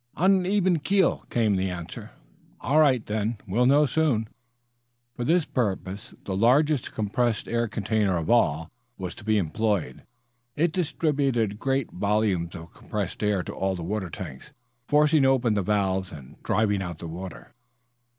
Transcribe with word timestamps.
"On 0.15 0.41
the 0.41 0.49
even 0.49 0.79
keel," 0.79 1.23
came 1.29 1.55
the 1.55 1.69
answer. 1.69 2.09
"All 2.59 2.79
right, 2.79 3.05
then; 3.05 3.37
we'll 3.47 3.67
know 3.67 3.85
soon." 3.85 4.27
For 5.15 5.23
this 5.23 5.45
purpose 5.45 6.15
the 6.25 6.35
largest 6.35 6.91
compressed 6.91 7.47
air 7.47 7.67
container 7.67 8.17
of 8.17 8.27
all 8.27 8.71
was 8.97 9.13
to 9.13 9.23
be 9.23 9.37
employed. 9.37 10.01
It 10.55 10.71
distributed 10.71 11.59
great 11.59 11.91
volumes 11.91 12.55
of 12.55 12.73
compressed 12.73 13.21
air 13.21 13.43
to 13.43 13.53
all 13.53 13.75
the 13.75 13.83
water 13.83 14.09
tanks, 14.09 14.51
forcing 14.87 15.23
open 15.23 15.53
the 15.53 15.61
valves 15.61 16.11
and 16.11 16.41
driving 16.41 16.81
out 16.81 16.97
the 16.97 17.07
water. 17.07 17.53